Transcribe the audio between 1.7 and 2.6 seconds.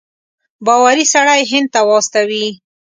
ته واستوي.